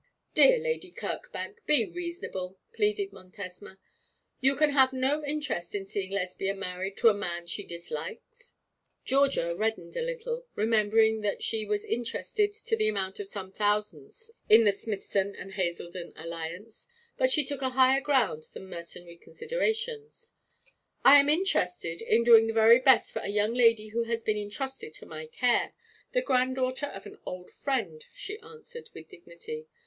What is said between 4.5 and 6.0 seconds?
can have no interest in